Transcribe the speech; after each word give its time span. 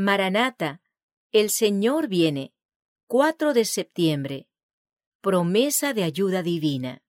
Maranata, 0.00 0.80
el 1.30 1.50
Señor 1.50 2.08
viene. 2.08 2.54
4 3.06 3.52
de 3.52 3.66
septiembre. 3.66 4.48
Promesa 5.20 5.92
de 5.92 6.04
ayuda 6.04 6.42
divina. 6.42 7.02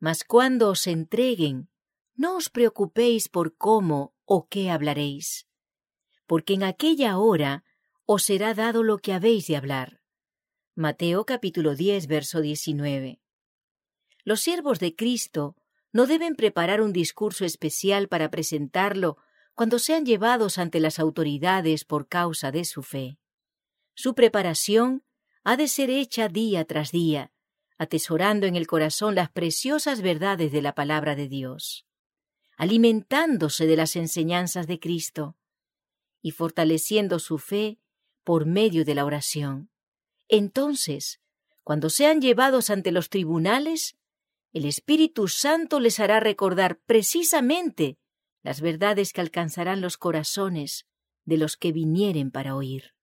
Mas 0.00 0.22
cuando 0.22 0.68
os 0.68 0.86
entreguen, 0.86 1.70
no 2.14 2.36
os 2.36 2.50
preocupéis 2.50 3.30
por 3.30 3.56
cómo 3.56 4.14
o 4.26 4.48
qué 4.48 4.70
hablaréis, 4.70 5.48
porque 6.26 6.52
en 6.52 6.64
aquella 6.64 7.16
hora 7.16 7.64
os 8.04 8.24
será 8.24 8.52
dado 8.52 8.82
lo 8.82 8.98
que 8.98 9.14
habéis 9.14 9.46
de 9.46 9.56
hablar. 9.56 10.02
Mateo 10.74 11.24
capítulo 11.24 11.74
10, 11.74 12.06
verso 12.06 12.42
19. 12.42 13.18
Los 14.24 14.42
siervos 14.42 14.78
de 14.78 14.94
Cristo 14.94 15.56
no 15.90 16.06
deben 16.06 16.34
preparar 16.36 16.82
un 16.82 16.92
discurso 16.92 17.46
especial 17.46 18.08
para 18.08 18.30
presentarlo 18.30 19.16
cuando 19.54 19.78
sean 19.78 20.04
llevados 20.04 20.58
ante 20.58 20.80
las 20.80 20.98
autoridades 20.98 21.84
por 21.84 22.08
causa 22.08 22.50
de 22.50 22.64
su 22.64 22.82
fe. 22.82 23.18
Su 23.94 24.14
preparación 24.14 25.04
ha 25.44 25.56
de 25.56 25.68
ser 25.68 25.90
hecha 25.90 26.28
día 26.28 26.64
tras 26.64 26.90
día, 26.90 27.30
atesorando 27.78 28.46
en 28.46 28.56
el 28.56 28.66
corazón 28.66 29.14
las 29.14 29.30
preciosas 29.30 30.00
verdades 30.00 30.50
de 30.52 30.62
la 30.62 30.74
palabra 30.74 31.14
de 31.14 31.28
Dios, 31.28 31.86
alimentándose 32.56 33.66
de 33.66 33.76
las 33.76 33.94
enseñanzas 33.96 34.66
de 34.66 34.80
Cristo 34.80 35.36
y 36.20 36.32
fortaleciendo 36.32 37.18
su 37.18 37.38
fe 37.38 37.78
por 38.24 38.46
medio 38.46 38.84
de 38.84 38.94
la 38.94 39.04
oración. 39.04 39.70
Entonces, 40.28 41.20
cuando 41.62 41.90
sean 41.90 42.20
llevados 42.20 42.70
ante 42.70 42.90
los 42.90 43.10
tribunales, 43.10 43.96
el 44.52 44.64
Espíritu 44.64 45.28
Santo 45.28 45.80
les 45.80 46.00
hará 46.00 46.20
recordar 46.20 46.78
precisamente 46.86 47.98
las 48.44 48.60
verdades 48.60 49.12
que 49.12 49.20
alcanzarán 49.20 49.80
los 49.80 49.96
corazones 49.96 50.86
de 51.24 51.38
los 51.38 51.56
que 51.56 51.72
vinieren 51.72 52.30
para 52.30 52.54
oír. 52.54 52.94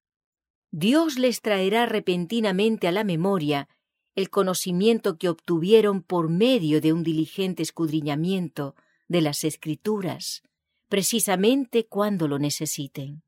Dios 0.72 1.20
les 1.20 1.42
traerá 1.42 1.86
repentinamente 1.86 2.88
a 2.88 2.94
la 2.94 3.04
memoria 3.04 3.68
el 4.16 4.30
conocimiento 4.30 5.18
que 5.18 5.28
obtuvieron 5.28 6.04
por 6.04 6.30
medio 6.30 6.80
de 6.80 6.94
un 6.94 7.04
diligente 7.04 7.64
escudriñamiento 7.64 8.76
de 9.08 9.22
las 9.22 9.44
Escrituras, 9.44 10.44
precisamente 10.88 11.86
cuando 11.88 12.28
lo 12.28 12.38
necesiten. 12.38 13.24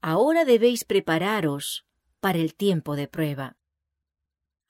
Ahora 0.00 0.44
debéis 0.44 0.84
prepararos 0.84 1.86
para 2.20 2.38
el 2.38 2.54
tiempo 2.54 2.96
de 2.96 3.08
prueba. 3.08 3.56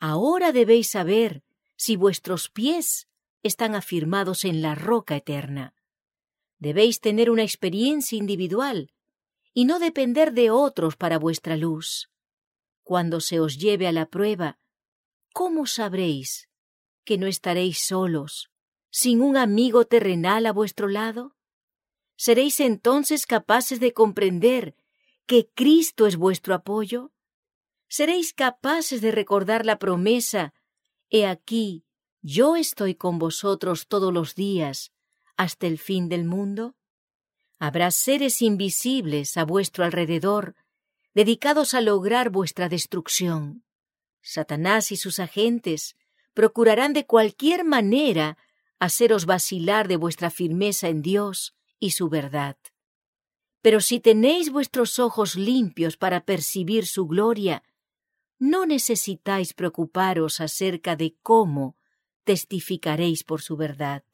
Ahora 0.01 0.53
debéis 0.53 0.91
saber 0.91 1.43
si 1.77 1.97
vuestros 1.97 2.49
pies 2.49 3.09
están 3.43 3.75
afirmados 3.75 4.45
en 4.45 4.63
la 4.63 4.75
roca 4.75 5.17
eterna. 5.17 5.76
Debéis 6.59 7.01
tener 7.01 7.31
una 7.31 7.43
experiencia 7.43 8.17
individual 8.17 8.93
y 9.53 9.65
no 9.65 9.79
depender 9.79 10.33
de 10.33 10.51
otros 10.51 10.97
para 10.97 11.19
vuestra 11.19 11.57
luz. 11.57 12.11
Cuando 12.83 13.21
se 13.21 13.41
os 13.41 13.59
lleve 13.59 13.87
a 13.87 13.93
la 13.93 14.07
prueba, 14.07 14.59
¿cómo 15.33 15.67
sabréis 15.67 16.49
que 17.05 17.19
no 17.19 17.27
estaréis 17.27 17.81
solos, 17.81 18.51
sin 18.91 19.21
un 19.21 19.37
amigo 19.37 19.85
terrenal 19.85 20.47
a 20.47 20.53
vuestro 20.53 20.89
lado? 20.89 21.37
¿Seréis 22.17 22.61
entonces 22.61 23.27
capaces 23.27 23.81
de 23.81 23.93
comprender 23.93 24.75
que 25.27 25.49
Cristo 25.55 26.07
es 26.07 26.17
vuestro 26.17 26.55
apoyo? 26.55 27.13
¿Seréis 27.89 28.33
capaces 28.33 29.01
de 29.01 29.13
recordar 29.13 29.67
la 29.67 29.79
promesa, 29.79 30.55
He 31.09 31.25
aquí, 31.25 31.85
yo 32.21 32.57
estoy 32.57 32.97
con 32.97 33.19
vosotros 33.19 33.87
todos 33.87 34.13
los 34.13 34.35
días, 34.35 34.93
hasta 35.37 35.67
el 35.67 35.79
fin 35.79 36.09
del 36.09 36.25
mundo? 36.25 36.75
Habrá 37.59 37.91
seres 37.91 38.43
invisibles 38.43 39.37
a 39.37 39.45
vuestro 39.45 39.85
alrededor, 39.85 40.55
dedicados 41.15 41.75
a 41.75 41.81
lograr 41.81 42.31
vuestra 42.31 42.69
destrucción. 42.69 43.65
Satanás 44.21 44.93
y 44.93 44.97
sus 44.97 45.19
agentes 45.21 45.97
procurarán 46.35 46.93
de 46.93 47.07
cualquier 47.07 47.65
manera 47.65 48.37
haceros 48.79 49.25
vacilar 49.25 49.89
de 49.89 49.97
vuestra 49.97 50.31
firmeza 50.31 50.89
en 50.89 51.01
Dios 51.01 51.55
y 51.79 51.93
su 51.93 52.09
verdad. 52.09 52.57
Pero 53.63 53.81
si 53.81 54.01
tenéis 54.01 54.51
vuestros 54.51 54.99
ojos 54.99 55.35
limpios 55.35 55.97
para 55.97 56.25
percibir 56.25 56.87
su 56.87 57.07
gloria, 57.07 57.63
no 58.39 58.67
necesitáis 58.67 59.55
preocuparos 59.55 60.41
acerca 60.41 60.95
de 60.95 61.17
cómo 61.23 61.77
testificaréis 62.25 63.25
por 63.25 63.41
su 63.41 63.57
verdad. 63.57 64.05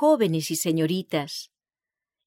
Jóvenes 0.00 0.50
y 0.50 0.56
señoritas, 0.56 1.50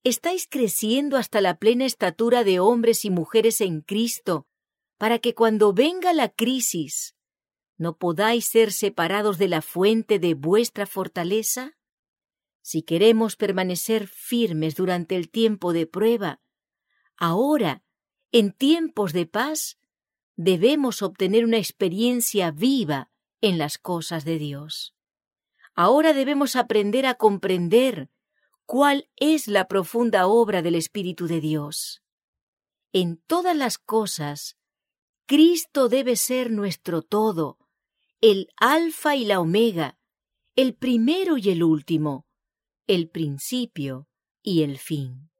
estáis 0.03 0.47
creciendo 0.47 1.17
hasta 1.17 1.41
la 1.41 1.57
plena 1.57 1.85
estatura 1.85 2.43
de 2.43 2.59
hombres 2.59 3.03
y 3.03 3.09
mujeres 3.09 3.61
en 3.61 3.81
Cristo, 3.81 4.45
para 4.99 5.17
que 5.17 5.33
cuando 5.33 5.73
venga 5.73 6.13
la 6.13 6.29
crisis 6.29 7.15
no 7.75 7.97
podáis 7.97 8.45
ser 8.45 8.71
separados 8.71 9.39
de 9.39 9.47
la 9.47 9.63
fuente 9.63 10.19
de 10.19 10.35
vuestra 10.35 10.85
fortaleza? 10.85 11.75
Si 12.61 12.83
queremos 12.83 13.37
permanecer 13.37 14.05
firmes 14.05 14.75
durante 14.75 15.15
el 15.15 15.31
tiempo 15.31 15.73
de 15.73 15.87
prueba, 15.87 16.41
ahora, 17.17 17.83
en 18.31 18.51
tiempos 18.51 19.13
de 19.13 19.25
paz, 19.25 19.79
debemos 20.35 21.01
obtener 21.01 21.43
una 21.43 21.57
experiencia 21.57 22.51
viva 22.51 23.09
en 23.41 23.57
las 23.57 23.79
cosas 23.79 24.25
de 24.25 24.37
Dios. 24.37 24.93
Ahora 25.75 26.13
debemos 26.13 26.55
aprender 26.55 27.05
a 27.05 27.15
comprender 27.15 28.09
cuál 28.65 29.09
es 29.15 29.47
la 29.47 29.67
profunda 29.67 30.27
obra 30.27 30.61
del 30.61 30.75
Espíritu 30.75 31.27
de 31.27 31.41
Dios. 31.41 32.03
En 32.91 33.17
todas 33.17 33.55
las 33.55 33.77
cosas, 33.77 34.57
Cristo 35.25 35.89
debe 35.89 36.15
ser 36.15 36.51
nuestro 36.51 37.01
todo, 37.01 37.57
el 38.21 38.49
alfa 38.57 39.15
y 39.15 39.25
la 39.25 39.39
omega, 39.39 39.97
el 40.55 40.75
primero 40.75 41.37
y 41.37 41.49
el 41.49 41.63
último, 41.63 42.27
el 42.87 43.09
principio 43.09 44.07
y 44.41 44.63
el 44.63 44.77
fin. 44.77 45.32